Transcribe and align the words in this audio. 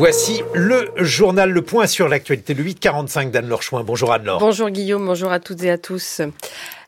Voici 0.00 0.42
le 0.54 0.90
journal 0.96 1.50
Le 1.50 1.60
Point 1.60 1.86
sur 1.86 2.08
l'actualité, 2.08 2.54
le 2.54 2.62
845 2.62 3.30
d'Anne-Laure 3.30 3.62
Chouin. 3.62 3.84
Bonjour 3.84 4.10
Anne-Laure. 4.14 4.38
Bonjour 4.38 4.70
Guillaume, 4.70 5.04
bonjour 5.04 5.30
à 5.30 5.40
toutes 5.40 5.62
et 5.62 5.70
à 5.70 5.76
tous. 5.76 6.22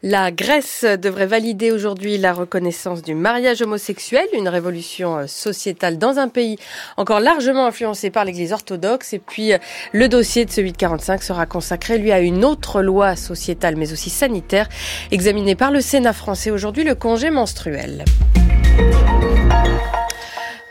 La 0.03 0.31
Grèce 0.33 0.87
devrait 0.87 1.27
valider 1.27 1.73
aujourd'hui 1.73 2.17
la 2.17 2.33
reconnaissance 2.33 3.03
du 3.03 3.15
mariage 3.15 3.61
homosexuel, 3.61 4.25
une 4.33 4.49
révolution 4.49 5.19
euh, 5.19 5.27
sociétale 5.27 5.99
dans 5.99 6.17
un 6.17 6.29
pays 6.29 6.57
encore 6.97 7.21
largement 7.21 7.67
influencé 7.67 8.09
par 8.09 8.25
l'Église 8.25 8.55
orthodoxe. 8.55 9.13
Et 9.13 9.19
puis, 9.19 9.53
euh, 9.53 9.59
le 9.93 10.09
dossier 10.09 10.47
de 10.47 10.51
ce 10.51 10.63
845 10.63 11.23
sera 11.23 11.45
consacré, 11.45 11.99
lui, 11.99 12.13
à 12.13 12.21
une 12.21 12.47
autre 12.47 12.81
loi 12.81 13.15
sociétale, 13.15 13.77
mais 13.77 13.93
aussi 13.93 14.09
sanitaire, 14.09 14.71
examinée 15.11 15.55
par 15.55 15.71
le 15.71 15.83
Sénat 15.83 16.15
français 16.15 16.51
aujourd'hui, 16.51 16.83
le 16.83 16.95
congé 16.95 17.29
menstruel. 17.29 18.07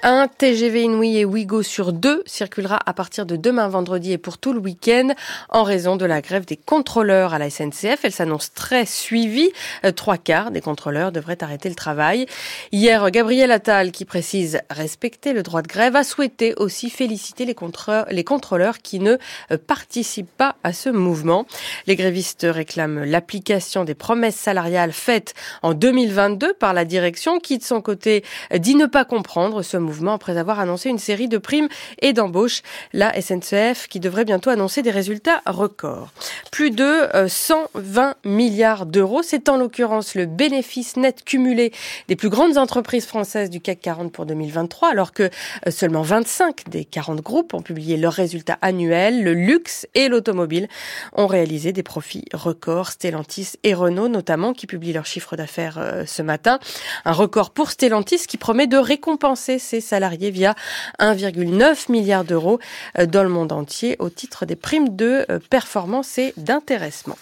Un 0.04 0.28
TGV 0.28 0.86
Inouï 0.86 1.18
et 1.18 1.26
Ouigo 1.26 1.62
sur 1.62 1.94
deux 1.94 2.24
circulera 2.26 2.80
à 2.88 2.92
partir 2.92 3.28
de 3.28 3.36
demain 3.36 3.68
vendredi 3.68 4.14
et 4.14 4.18
pour 4.18 4.40
tout 4.40 4.52
le 4.52 4.60
week-end 4.60 5.10
en 5.50 5.62
raison 5.62 5.96
de 5.96 6.06
la 6.06 6.22
grève 6.22 6.44
des 6.44 6.58
contrôleurs 6.58 7.36
à 7.36 7.38
la 7.38 7.52
SNCF. 7.52 8.00
Elle 8.02 8.12
s'annonce 8.12 8.52
très 8.52 8.88
suivie. 8.88 9.52
Euh, 9.86 9.92
trois 9.92 10.18
quarts 10.18 10.50
des 10.50 10.60
contrôleurs 10.60 11.12
devraient 11.12 11.44
arrêter 11.44 11.70
le 11.70 11.76
travail. 11.76 12.26
Hier, 12.72 13.12
Gabriel 13.12 13.52
Attal, 13.52 13.92
qui 13.92 14.06
précise 14.06 14.62
respecter 14.72 15.34
le 15.34 15.44
droit 15.44 15.62
de 15.62 15.68
grève, 15.68 15.96
a 15.96 16.04
souhaité 16.04 16.56
aussi 16.56 16.90
féliciter 16.90 17.46
les 17.46 17.54
contrôleurs, 17.54 18.08
les 18.10 18.24
contrôleurs 18.24 18.80
qui 18.80 19.00
ne 19.00 19.18
euh, 19.52 19.58
participent 19.60 20.36
pas 20.36 20.56
à 20.64 20.74
ce 20.74 20.90
mouvement. 20.90 21.46
Les 21.86 21.96
grévistes 21.96 22.48
réclament 22.50 23.04
l'application 23.04 23.84
des 23.84 23.94
promesses 23.94 24.36
salariales 24.36 24.94
faites 24.94 25.36
en 25.62 25.76
2022 25.76 26.54
par 26.54 26.74
la 26.74 26.86
direction 26.86 27.40
qui, 27.40 27.60
de 27.60 27.64
son 27.64 27.82
côté, 27.82 28.24
dit 28.58 28.74
ne 28.74 28.88
pas 28.88 29.06
comprendre 29.06 29.62
ce 29.62 29.78
mouvement 29.78 29.91
après 30.14 30.38
avoir 30.38 30.60
annoncé 30.60 30.90
une 30.90 31.00
série 31.00 31.28
de 31.28 31.38
primes 31.38 31.68
et 32.02 32.14
d'embauches. 32.14 32.62
La 32.94 33.20
SNCF 33.20 33.88
qui 33.88 34.00
devrait 34.00 34.26
bientôt 34.26 34.50
annoncer 34.50 34.82
des 34.82 34.92
résultats 34.92 35.42
records. 35.46 36.12
Plus 36.52 36.72
de 36.72 37.08
120 37.28 38.10
euh, 38.10 38.14
milliards 38.24 38.86
d'euros, 38.86 39.22
c'est 39.24 39.50
en 39.50 39.58
l'occurrence 39.58 40.16
le 40.16 40.26
bénéfice 40.26 40.98
net 40.98 41.24
cumulé 41.24 41.72
des 42.08 42.16
plus 42.16 42.30
grandes 42.30 42.58
entreprises 42.58 43.06
françaises 43.06 43.50
du 43.50 43.62
CAC 43.62 43.80
40 43.82 44.12
pour 44.12 44.26
2023, 44.26 44.90
alors 44.90 45.12
que 45.12 45.24
euh, 45.24 45.72
seulement 45.72 46.02
25 46.02 46.70
des 46.70 46.86
40 46.86 47.22
groupes 47.22 47.54
ont 47.54 47.62
publié 47.62 47.98
leurs 47.98 48.14
résultats 48.14 48.58
annuels. 48.62 49.24
Le 49.24 49.34
luxe 49.34 49.88
et 49.96 50.08
l'automobile 50.08 50.68
ont 51.14 51.28
réalisé 51.28 51.74
des 51.74 51.84
profits 51.84 52.26
records. 52.34 52.92
Stellantis 52.92 53.54
et 53.64 53.74
Renault 53.74 54.08
notamment 54.08 54.54
qui 54.54 54.68
publient 54.68 54.94
leurs 54.94 55.06
chiffres 55.06 55.36
d'affaires 55.36 55.78
euh, 55.78 56.06
ce 56.06 56.22
matin. 56.22 56.60
Un 57.06 57.12
record 57.12 57.52
pour 57.52 57.72
Stellantis 57.72 58.28
qui 58.28 58.38
promet 58.38 58.68
de 58.68 58.78
récompenser 58.78 59.60
ses 59.60 59.81
salariés 59.82 60.32
via 60.32 60.56
1,9 61.00 61.92
milliard 61.92 62.24
d'euros 62.24 62.60
euh, 62.98 63.06
dans 63.06 63.24
le 63.24 63.30
monde 63.30 63.52
entier 63.52 63.96
au 64.00 64.10
titre 64.10 64.46
des 64.46 64.56
primes 64.56 64.96
de 64.96 65.26
euh, 65.30 65.40
performance 65.50 66.18
et 66.18 66.34
d'intéressement. 66.38 67.18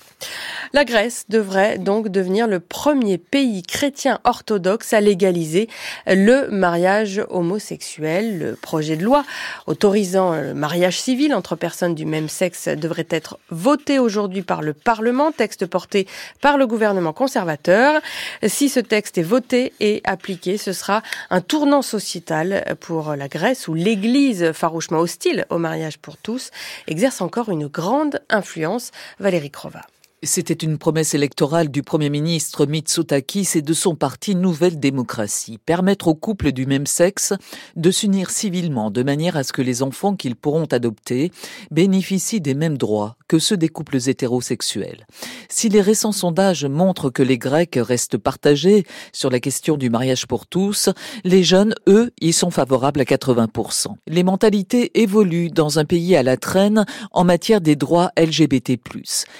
La 0.73 0.85
Grèce 0.85 1.25
devrait 1.29 1.77
donc 1.77 2.09
devenir 2.09 2.47
le 2.47 2.59
premier 2.59 3.17
pays 3.17 3.63
chrétien 3.63 4.19
orthodoxe 4.23 4.93
à 4.93 5.01
légaliser 5.01 5.69
le 6.05 6.49
mariage 6.49 7.23
homosexuel. 7.29 8.37
Le 8.37 8.55
projet 8.55 8.97
de 8.97 9.03
loi 9.03 9.23
autorisant 9.65 10.35
le 10.35 10.53
mariage 10.53 10.99
civil 10.99 11.33
entre 11.33 11.55
personnes 11.55 11.95
du 11.95 12.05
même 12.05 12.29
sexe 12.29 12.67
devrait 12.67 13.07
être 13.09 13.39
voté 13.49 13.97
aujourd'hui 13.97 14.41
par 14.41 14.61
le 14.61 14.73
Parlement, 14.73 15.31
texte 15.31 15.65
porté 15.65 16.07
par 16.41 16.57
le 16.57 16.67
gouvernement 16.67 17.13
conservateur. 17.13 18.01
Si 18.45 18.69
ce 18.69 18.79
texte 18.79 19.17
est 19.17 19.23
voté 19.23 19.73
et 19.79 20.01
appliqué, 20.03 20.57
ce 20.57 20.73
sera 20.73 21.01
un 21.29 21.41
tournant 21.41 21.81
sociétal 21.81 22.48
pour 22.79 23.15
la 23.15 23.27
Grèce 23.27 23.67
où 23.67 23.73
l'Église, 23.73 24.51
farouchement 24.53 24.99
hostile 24.99 25.45
au 25.49 25.57
mariage 25.57 25.97
pour 25.97 26.17
tous, 26.17 26.51
exerce 26.87 27.21
encore 27.21 27.49
une 27.49 27.67
grande 27.67 28.21
influence. 28.29 28.91
Valérie 29.19 29.51
Crova. 29.51 29.81
C'était 30.21 30.53
une 30.53 30.77
promesse 30.77 31.13
électorale 31.13 31.71
du 31.71 31.81
Premier 31.81 32.09
ministre 32.09 32.65
Mitsotakis 32.65 33.51
et 33.55 33.61
de 33.61 33.73
son 33.73 33.95
parti 33.95 34.35
Nouvelle 34.35 34.77
Démocratie, 34.77 35.59
permettre 35.65 36.09
aux 36.09 36.15
couples 36.15 36.51
du 36.51 36.65
même 36.65 36.87
sexe 36.87 37.33
de 37.77 37.89
s'unir 37.89 38.29
civilement 38.29 38.91
de 38.91 39.01
manière 39.01 39.37
à 39.37 39.43
ce 39.43 39.53
que 39.53 39.61
les 39.61 39.81
enfants 39.81 40.17
qu'ils 40.17 40.35
pourront 40.35 40.65
adopter 40.65 41.31
bénéficient 41.71 42.41
des 42.41 42.53
mêmes 42.53 42.77
droits 42.77 43.15
que 43.29 43.39
ceux 43.39 43.55
des 43.55 43.69
couples 43.69 44.09
hétérosexuels. 44.09 45.07
Si 45.47 45.69
les 45.69 45.79
récents 45.79 46.11
sondages 46.11 46.65
montrent 46.65 47.09
que 47.09 47.23
les 47.23 47.37
Grecs 47.37 47.79
restent 47.81 48.17
partagés 48.17 48.85
sur 49.13 49.29
la 49.29 49.39
question 49.39 49.77
du 49.77 49.89
mariage 49.89 50.27
pour 50.27 50.47
tous, 50.47 50.89
les 51.23 51.43
jeunes, 51.43 51.75
eux, 51.87 52.11
y 52.19 52.33
sont 52.33 52.51
favorables 52.51 52.99
à 52.99 53.05
80%. 53.05 53.95
Les 54.07 54.23
mentalités 54.23 54.99
évoluent 54.99 55.49
dans 55.49 55.79
un 55.79 55.85
pays 55.85 56.17
à 56.17 56.23
la 56.23 56.35
traîne 56.35 56.85
en 57.11 57.23
matière 57.23 57.61
des 57.61 57.77
droits 57.77 58.11
LGBT+. 58.17 58.79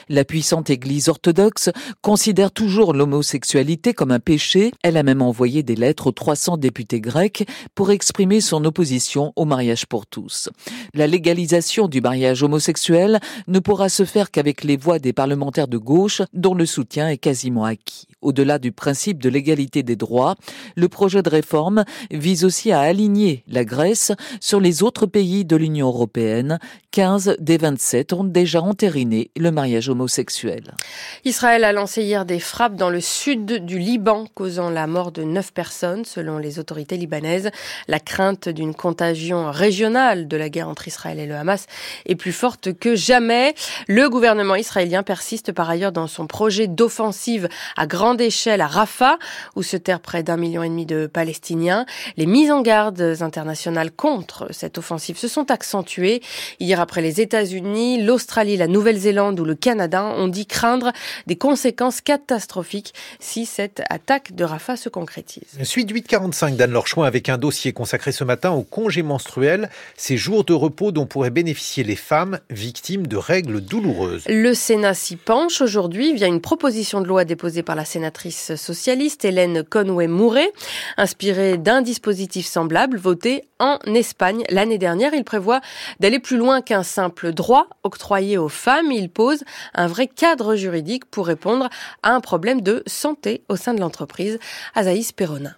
La 0.08 0.24
Église 0.70 1.10
orthodoxe 1.10 1.70
considère 2.02 2.52
toujours 2.52 2.94
l'homosexualité 2.94 3.94
comme 3.94 4.12
un 4.12 4.20
péché. 4.20 4.72
Elle 4.84 4.98
a 4.98 5.04
même 5.04 5.22
envoyé 5.22 5.64
des 5.64 5.76
lettres 5.76 6.08
aux 6.08 6.12
300 6.12 6.58
députés 6.58 7.02
grecs 7.02 7.48
pour 7.76 7.92
exprimer 7.92 8.42
son 8.42 8.66
opposition 8.66 9.34
au 9.36 9.46
mariage 9.46 9.86
pour 9.86 10.06
tous. 10.06 10.50
La 10.94 11.08
légalisation 11.08 11.88
du 11.88 12.02
mariage 12.02 12.44
homosexuel 12.44 13.20
ne 13.48 13.60
pourra 13.60 13.90
se 13.90 14.06
faire 14.06 14.32
qu'avec 14.32 14.64
les 14.64 14.78
voix 14.78 15.00
des 15.00 15.14
parlementaires 15.14 15.68
de 15.68 15.78
gauche 15.78 16.22
dont 16.34 16.54
le 16.54 16.66
soutien 16.66 17.10
est 17.10 17.18
quasiment 17.18 17.64
acquis. 17.64 18.09
Au-delà 18.22 18.60
du 18.60 18.74
principe 18.74 19.22
de 19.22 19.30
l'égalité 19.30 19.82
des 19.82 19.96
droits, 19.96 20.36
le 20.76 20.90
projet 20.90 21.24
de 21.24 21.30
réforme 21.30 21.86
vise 22.12 22.44
aussi 22.44 22.74
à 22.74 22.82
aligner 22.82 23.46
la 23.48 23.64
Grèce 23.64 24.12
sur 24.42 24.60
les 24.60 24.84
autres 24.84 25.06
pays 25.06 25.46
de 25.46 25.56
l'Union 25.56 25.88
européenne. 25.88 26.60
15 26.92 27.38
des 27.40 27.58
27 27.58 28.12
ont 28.14 28.24
déjà 28.26 28.62
entériné 28.62 29.32
le 29.38 29.52
mariage 29.52 29.88
homosexuel. 29.88 30.76
Israël 31.24 31.64
a 31.64 31.72
lancé 31.72 32.04
hier 32.04 32.26
des 32.26 32.40
frappes 32.40 32.76
dans 32.76 32.90
le 32.90 33.00
sud 33.00 33.64
du 33.66 33.80
Liban, 33.80 34.26
causant 34.34 34.70
la 34.70 34.88
mort 34.88 35.14
de 35.14 35.24
neuf 35.24 35.54
personnes, 35.54 36.04
selon 36.04 36.40
les 36.40 36.60
autorités 36.60 36.98
libanaises. 36.98 37.52
La 37.88 38.00
crainte 38.00 38.50
d'une 38.50 38.74
contagion 38.74 39.50
régionale 39.50 40.28
de 40.28 40.36
la 40.36 40.50
guerre 40.50 40.68
entre 40.68 40.88
Israël 40.88 41.20
et 41.20 41.26
le 41.26 41.36
Hamas 41.36 41.68
est 42.06 42.16
plus 42.16 42.34
forte 42.34 42.74
que 42.74 42.96
jamais. 42.96 43.54
Le 43.88 44.10
gouvernement 44.10 44.56
israélien 44.56 45.04
persiste 45.04 45.54
par 45.54 45.70
ailleurs 45.70 45.94
dans 45.94 46.08
son 46.08 46.28
projet 46.28 46.68
d'offensive 46.68 47.48
à 47.78 47.88
grande 47.88 48.09
grande 48.10 48.22
échelle 48.22 48.62
à 48.62 48.66
Rafah, 48.66 49.20
où 49.56 49.62
se 49.62 49.78
terrent 49.78 50.00
près 50.00 50.24
d'un 50.24 50.36
million 50.36 50.64
et 50.64 50.70
demi 50.70 50.88
de 50.88 51.06
Palestiniens. 51.06 51.86
Les 52.18 52.26
mises 52.26 52.50
en 52.50 52.64
garde 52.64 53.18
internationales 53.22 53.92
contre 53.92 54.48
cette 54.50 54.80
offensive 54.80 55.16
se 55.16 55.28
sont 55.28 55.52
accentuées. 55.52 56.24
Hier, 56.60 56.80
après 56.80 57.04
les 57.04 57.22
États-Unis, 57.22 58.02
l'Australie, 58.02 58.58
la 58.58 58.66
Nouvelle-Zélande 58.66 59.40
ou 59.40 59.46
le 59.46 59.54
Canada 59.54 60.04
ont 60.04 60.28
dit 60.28 60.48
craindre 60.48 60.92
des 61.28 61.36
conséquences 61.36 62.02
catastrophiques 62.02 62.96
si 63.20 63.46
cette 63.46 63.84
attaque 63.92 64.34
de 64.34 64.44
Rafah 64.44 64.76
se 64.76 64.90
concrétise. 64.90 65.60
Suite 65.62 65.92
845 65.92 66.56
d'Anne 66.56 66.72
Lorchouin 66.72 67.06
avec 67.06 67.30
un 67.30 67.38
dossier 67.38 67.74
consacré 67.74 68.12
ce 68.12 68.24
matin 68.24 68.50
au 68.50 68.64
congé 68.64 69.04
menstruel, 69.04 69.70
ces 69.98 70.18
jours 70.18 70.46
de 70.46 70.54
repos 70.54 70.92
dont 70.92 71.06
pourraient 71.06 71.30
bénéficier 71.30 71.84
les 71.84 71.96
femmes 71.96 72.40
victimes 72.50 73.06
de 73.06 73.18
règles 73.18 73.62
douloureuses. 73.62 74.24
Le 74.28 74.56
Sénat 74.56 74.96
s'y 74.96 75.16
penche 75.16 75.62
aujourd'hui 75.62 76.12
via 76.14 76.26
une 76.26 76.42
proposition 76.42 77.02
de 77.02 77.08
loi 77.08 77.24
déposée 77.24 77.62
par 77.62 77.76
la 77.76 77.86
sénatrice 78.00 78.56
socialiste 78.56 79.26
Hélène 79.26 79.62
Conway-Mouret, 79.62 80.54
inspirée 80.96 81.58
d'un 81.58 81.82
dispositif 81.82 82.48
semblable 82.48 82.98
voté 82.98 83.44
en 83.60 83.78
Espagne 83.94 84.44
l'année 84.50 84.78
dernière. 84.78 85.14
Il 85.14 85.26
prévoit 85.26 85.60
d'aller 86.00 86.20
plus 86.20 86.38
loin 86.38 86.62
qu'un 86.62 86.84
simple 86.84 87.34
droit 87.34 87.68
octroyé 87.84 88.38
aux 88.38 88.48
femmes. 88.48 88.94
Il 88.94 89.10
pose 89.10 89.44
un 89.74 89.88
vrai 89.88 90.08
cadre 90.08 90.56
juridique 90.56 91.04
pour 91.12 91.28
répondre 91.28 91.68
à 92.02 92.14
un 92.14 92.22
problème 92.22 92.62
de 92.62 92.84
santé 92.88 93.44
au 93.50 93.58
sein 93.58 93.74
de 93.74 93.82
l'entreprise. 93.82 94.40
Azaïs 94.76 95.12
Perronin. 95.12 95.56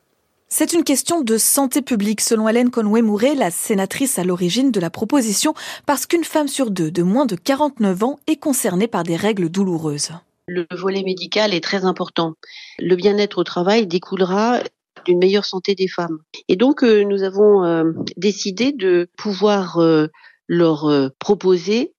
C'est 0.50 0.74
une 0.74 0.84
question 0.84 1.22
de 1.22 1.38
santé 1.38 1.84
publique, 1.84 2.22
selon 2.22 2.50
Hélène 2.50 2.72
Conway-Mouret, 2.72 3.36
la 3.36 3.52
sénatrice 3.52 4.18
à 4.18 4.24
l'origine 4.24 4.72
de 4.72 4.80
la 4.80 4.90
proposition, 4.90 5.54
parce 5.86 6.08
qu'une 6.08 6.24
femme 6.24 6.48
sur 6.48 6.72
deux 6.72 6.90
de 6.90 7.04
moins 7.04 7.28
de 7.28 7.36
49 7.36 8.04
ans 8.04 8.20
est 8.26 8.38
concernée 8.38 8.88
par 8.88 9.04
des 9.04 9.16
règles 9.16 9.50
douloureuses 9.50 10.10
le 10.48 10.66
volet 10.72 11.04
médical 11.04 11.54
est 11.54 11.64
très 11.64 11.86
important. 11.86 12.34
Le 12.80 12.96
bien-être 12.96 13.38
au 13.38 13.44
travail 13.44 13.88
découlera 13.88 14.62
d'une 15.06 15.20
meilleure 15.20 15.46
santé 15.46 15.76
des 15.76 15.88
femmes. 15.88 16.20
Et 16.48 16.56
donc, 16.56 16.84
euh, 16.84 17.04
nous 17.04 17.24
avons 17.24 17.64
euh, 17.64 17.92
décidé 18.18 18.72
de 18.72 19.10
pouvoir 19.18 19.78
euh, 19.78 20.08
leur 20.48 20.92
proposer 21.18 21.94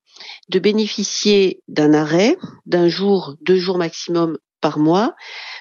de 0.50 0.58
bénéficier 0.58 1.62
d'un 1.68 1.94
arrêt 1.94 2.36
d'un 2.66 2.88
jour, 2.88 3.34
deux 3.40 3.56
jours 3.56 3.78
maximum 3.78 4.36
par 4.60 4.78
mois, 4.78 5.14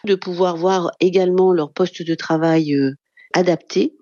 de 0.06 0.14
pouvoir 0.14 0.58
voir 0.58 0.92
également 1.00 1.54
leur 1.54 1.72
poste 1.72 2.06
de 2.06 2.16
travail 2.16 2.76
adaptées 3.34 3.94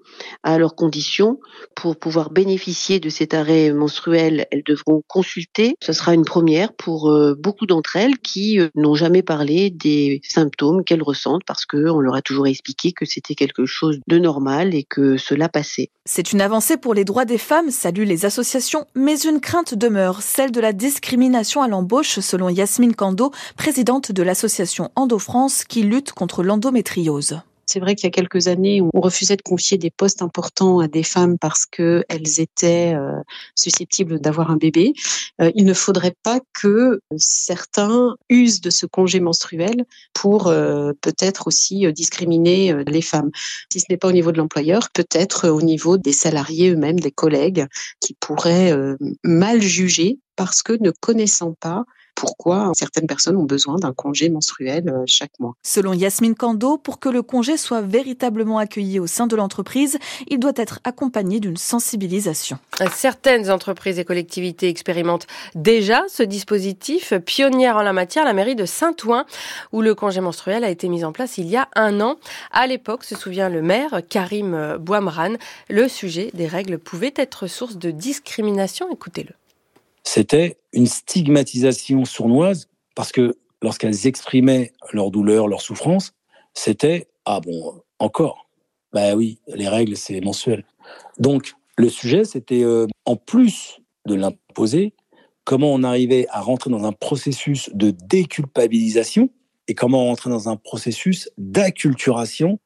à 0.43 0.57
leurs 0.57 0.75
conditions. 0.75 1.39
Pour 1.75 1.97
pouvoir 1.97 2.29
bénéficier 2.29 2.99
de 2.99 3.09
cet 3.09 3.33
arrêt 3.33 3.71
menstruel, 3.71 4.47
elles 4.51 4.63
devront 4.65 5.01
consulter. 5.07 5.75
Ce 5.81 5.93
sera 5.93 6.13
une 6.13 6.25
première 6.25 6.73
pour 6.73 7.09
euh, 7.09 7.35
beaucoup 7.35 7.65
d'entre 7.65 7.95
elles 7.95 8.17
qui 8.19 8.59
euh, 8.59 8.69
n'ont 8.75 8.95
jamais 8.95 9.23
parlé 9.23 9.69
des 9.69 10.21
symptômes 10.23 10.83
qu'elles 10.83 11.03
ressentent 11.03 11.43
parce 11.45 11.65
qu'on 11.65 11.99
leur 11.99 12.15
a 12.15 12.21
toujours 12.21 12.47
expliqué 12.47 12.91
que 12.91 13.05
c'était 13.05 13.35
quelque 13.35 13.65
chose 13.65 13.99
de 14.07 14.17
normal 14.17 14.75
et 14.75 14.83
que 14.83 15.17
cela 15.17 15.47
passait. 15.49 15.89
C'est 16.05 16.33
une 16.33 16.41
avancée 16.41 16.77
pour 16.77 16.93
les 16.93 17.05
droits 17.05 17.25
des 17.25 17.37
femmes, 17.37 17.71
saluent 17.71 18.05
les 18.05 18.25
associations, 18.25 18.85
mais 18.95 19.19
une 19.21 19.39
crainte 19.39 19.73
demeure, 19.73 20.21
celle 20.21 20.51
de 20.51 20.59
la 20.59 20.73
discrimination 20.73 21.61
à 21.61 21.67
l'embauche, 21.67 22.19
selon 22.19 22.49
Yasmine 22.49 22.95
Kando, 22.95 23.31
présidente 23.55 24.11
de 24.11 24.23
l'association 24.23 24.89
Endo 24.95 25.19
France 25.19 25.63
qui 25.63 25.83
lutte 25.83 26.11
contre 26.11 26.43
l'endométriose. 26.43 27.41
C'est 27.71 27.79
vrai 27.79 27.93
qu'il 27.93 28.05
y 28.05 28.07
a 28.07 28.11
quelques 28.11 28.47
années, 28.47 28.81
on 28.81 28.99
refusait 28.99 29.35
de 29.35 29.43
confier 29.43 29.77
des 29.77 29.91
postes 29.91 30.23
importants 30.23 30.79
à 30.79 30.87
des 30.87 31.03
femmes 31.03 31.37
parce 31.37 31.67
qu'elles 31.67 32.39
étaient 32.39 32.95
euh, 32.95 33.21
susceptibles 33.53 34.19
d'avoir 34.19 34.49
un 34.49 34.57
bébé. 34.57 34.93
Euh, 35.39 35.51
il 35.53 35.65
ne 35.65 35.75
faudrait 35.75 36.15
pas 36.23 36.39
que 36.59 36.99
certains 37.17 38.15
usent 38.27 38.61
de 38.61 38.71
ce 38.71 38.87
congé 38.87 39.19
menstruel 39.19 39.85
pour 40.13 40.47
euh, 40.47 40.93
peut-être 41.01 41.45
aussi 41.45 41.85
discriminer 41.93 42.73
les 42.87 43.03
femmes. 43.03 43.29
Si 43.71 43.79
ce 43.79 43.85
n'est 43.91 43.97
pas 43.97 44.07
au 44.07 44.13
niveau 44.13 44.31
de 44.31 44.39
l'employeur, 44.39 44.89
peut-être 44.91 45.47
au 45.47 45.61
niveau 45.61 45.99
des 45.99 46.11
salariés 46.11 46.71
eux-mêmes, 46.71 46.99
des 46.99 47.11
collègues, 47.11 47.67
qui 47.99 48.15
pourraient 48.19 48.73
mal 49.23 49.61
juger 49.61 50.17
parce 50.35 50.63
que 50.63 50.73
ne 50.81 50.89
connaissant 50.89 51.53
pas 51.53 51.85
pourquoi 52.19 52.71
certaines 52.73 53.07
personnes 53.07 53.37
ont 53.37 53.45
besoin 53.45 53.77
d'un 53.77 53.93
congé 53.93 54.29
menstruel 54.29 54.89
euh, 54.89 55.03
chaque 55.05 55.39
mois. 55.39 55.55
Selon 55.63 55.93
Yasmine 55.93 56.35
Kando, 56.35 56.77
pour 56.77 56.99
que 56.99 57.07
le 57.07 57.21
congé 57.21 57.55
soit 57.55 57.79
véritablement 57.79 58.57
accueilli 58.57 58.99
au 58.99 59.07
sein 59.07 59.25
de 59.25 59.37
l'entreprise, 59.37 59.97
il 60.27 60.37
doit 60.37 60.51
être 60.57 60.81
accompagné 60.83 61.39
d'une 61.39 61.55
sensibilisation. 61.55 62.59
Certaines 62.93 63.49
entreprises 63.49 63.99
et 63.99 64.05
collectivités 64.05 64.67
expérimentent 64.67 65.27
déjà 65.55 66.03
ce 66.09 66.23
dispositif. 66.23 67.13
Pionnière 67.25 67.77
en 67.77 67.83
la 67.83 67.93
matière, 67.93 68.25
la 68.25 68.33
mairie 68.33 68.57
de 68.57 68.65
Saint-Ouen, 68.65 69.25
où 69.71 69.81
le 69.81 69.95
congé 69.95 70.19
menstruel 70.19 70.65
a 70.65 70.69
été 70.69 70.89
mis 70.89 71.05
en 71.05 71.13
place 71.13 71.37
il 71.37 71.47
y 71.47 71.55
a 71.55 71.69
un 71.75 72.01
an. 72.01 72.17
À 72.51 72.67
l'époque, 72.67 73.05
se 73.05 73.15
souvient 73.15 73.47
le 73.47 73.61
maire, 73.61 74.01
Karim 74.09 74.77
Bouamran, 74.77 75.35
le 75.69 75.87
sujet 75.87 76.31
des 76.33 76.47
règles 76.47 76.79
pouvait 76.79 77.13
être 77.15 77.47
source 77.47 77.77
de 77.77 77.91
discrimination. 77.91 78.91
Écoutez-le 78.91 79.38
c'était 80.11 80.57
une 80.73 80.87
stigmatisation 80.87 82.03
sournoise 82.03 82.67
parce 82.95 83.11
que 83.11 83.37
lorsqu'elles 83.61 84.07
exprimaient 84.07 84.73
leur 84.91 85.11
douleur, 85.11 85.47
leur 85.47 85.61
souffrance, 85.61 86.13
c'était 86.55 87.09
ah 87.25 87.39
bon 87.39 87.83
encore? 87.99 88.49
Bah 88.91 89.13
oui, 89.15 89.39
les 89.47 89.67
règles 89.67 89.95
c'est 89.95 90.19
mensuel. 90.19 90.65
Donc 91.19 91.53
le 91.77 91.89
sujet 91.89 92.23
c'était 92.23 92.63
euh, 92.63 92.87
en 93.05 93.17
plus 93.17 93.81
de 94.07 94.15
l'imposer, 94.15 94.95
comment 95.43 95.71
on 95.71 95.83
arrivait 95.83 96.25
à 96.31 96.41
rentrer 96.41 96.71
dans 96.71 96.85
un 96.85 96.91
processus 96.91 97.69
de 97.75 97.91
déculpabilisation 97.91 99.29
et 99.67 99.75
comment 99.75 100.05
rentrer 100.05 100.31
dans 100.31 100.49
un 100.49 100.55
processus 100.55 101.29
d'acculturation 101.37 102.57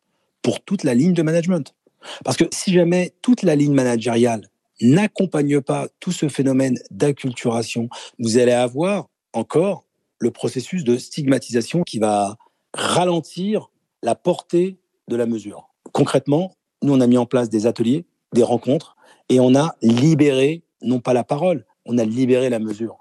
pour 0.43 0.63
toute 0.63 0.85
la 0.85 0.93
ligne 0.93 1.13
de 1.13 1.23
management. 1.23 1.75
Parce 2.23 2.37
que 2.37 2.45
si 2.53 2.71
jamais 2.71 3.13
toute 3.21 3.41
la 3.41 3.57
ligne 3.57 3.73
managériale 3.73 4.47
n'accompagne 4.81 5.61
pas 5.61 5.87
tout 5.99 6.11
ce 6.11 6.27
phénomène 6.29 6.77
d'acculturation, 6.91 7.89
vous 8.19 8.37
allez 8.37 8.51
avoir 8.51 9.07
encore 9.33 9.85
le 10.19 10.31
processus 10.31 10.83
de 10.83 10.97
stigmatisation 10.97 11.83
qui 11.83 11.99
va 11.99 12.37
ralentir 12.73 13.69
la 14.01 14.15
portée 14.15 14.77
de 15.07 15.15
la 15.15 15.25
mesure. 15.25 15.69
Concrètement, 15.91 16.55
nous, 16.81 16.93
on 16.93 17.01
a 17.01 17.07
mis 17.07 17.17
en 17.17 17.25
place 17.25 17.49
des 17.49 17.65
ateliers, 17.67 18.05
des 18.33 18.43
rencontres, 18.43 18.95
et 19.29 19.39
on 19.39 19.55
a 19.55 19.75
libéré, 19.81 20.63
non 20.81 20.99
pas 20.99 21.13
la 21.13 21.23
parole, 21.23 21.65
on 21.85 21.97
a 21.97 22.05
libéré 22.05 22.49
la 22.49 22.59
mesure. 22.59 22.97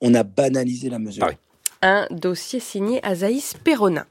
On 0.00 0.14
a 0.14 0.22
banalisé 0.22 0.88
la 0.88 0.98
mesure. 0.98 1.26
Ah 1.28 1.49
un 1.82 2.06
dossier 2.10 2.60
signé 2.60 3.04
Azaïs 3.04 3.54
Perronin. 3.64 4.04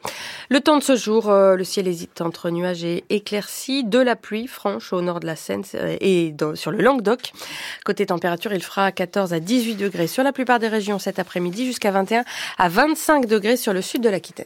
Le 0.50 0.60
temps 0.60 0.78
de 0.78 0.84
ce 0.84 0.96
jour, 0.96 1.30
euh, 1.30 1.56
le 1.56 1.64
ciel 1.64 1.88
hésite 1.88 2.22
entre 2.22 2.50
nuages 2.50 2.84
et 2.84 3.04
éclaircies, 3.10 3.84
de 3.84 4.00
la 4.00 4.16
pluie 4.16 4.48
franche 4.48 4.94
au 4.94 5.02
nord 5.02 5.20
de 5.20 5.28
la 5.28 5.36
Seine 5.36 5.64
euh, 5.76 5.98
et 6.02 6.34
sur 6.56 6.72
le 6.72 6.82
Languedoc. 6.82 7.32
Côté 7.86 8.08
température, 8.08 8.54
il 8.54 8.64
fera 8.64 8.92
14 8.92 9.34
à 9.34 9.40
18 9.40 9.76
degrés 9.76 10.08
sur 10.08 10.24
la 10.24 10.34
plupart 10.34 10.60
des 10.60 10.68
régions 10.68 11.00
cet 11.00 11.20
après-midi, 11.20 11.66
jusqu'à 11.66 11.92
21 11.92 12.24
à 12.58 12.70
25 12.70 13.26
degrés 13.26 13.58
sur 13.58 13.74
le 13.74 13.82
sud 13.82 14.02
de 14.02 14.10
l'Aquitaine. 14.10 14.46